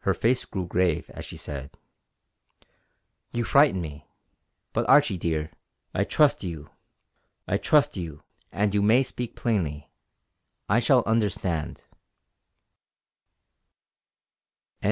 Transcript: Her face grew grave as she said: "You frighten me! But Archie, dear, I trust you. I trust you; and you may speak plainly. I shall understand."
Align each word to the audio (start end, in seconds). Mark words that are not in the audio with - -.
Her 0.00 0.12
face 0.12 0.44
grew 0.44 0.66
grave 0.66 1.08
as 1.10 1.24
she 1.24 1.36
said: 1.36 1.78
"You 3.30 3.44
frighten 3.44 3.80
me! 3.80 4.08
But 4.72 4.88
Archie, 4.88 5.16
dear, 5.16 5.52
I 5.94 6.02
trust 6.02 6.42
you. 6.42 6.68
I 7.46 7.58
trust 7.58 7.96
you; 7.96 8.24
and 8.50 8.74
you 8.74 8.82
may 8.82 9.04
speak 9.04 9.36
plainly. 9.36 9.88
I 10.68 10.80
shall 10.80 11.04
understand." 11.06 11.84